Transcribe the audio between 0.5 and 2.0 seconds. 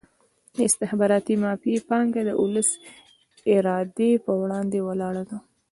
د استخباراتي مافیا